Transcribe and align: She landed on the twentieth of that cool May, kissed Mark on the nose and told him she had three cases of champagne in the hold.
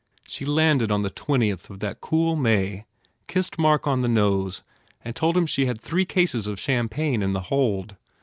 She 0.23 0.45
landed 0.45 0.89
on 0.89 1.03
the 1.03 1.11
twentieth 1.11 1.69
of 1.69 1.79
that 1.81 2.01
cool 2.01 2.35
May, 2.35 2.85
kissed 3.27 3.59
Mark 3.59 3.85
on 3.85 4.01
the 4.01 4.07
nose 4.07 4.63
and 5.05 5.15
told 5.15 5.37
him 5.37 5.45
she 5.45 5.67
had 5.67 5.79
three 5.79 6.05
cases 6.05 6.47
of 6.47 6.59
champagne 6.59 7.21
in 7.21 7.33
the 7.33 7.41
hold. 7.53 7.97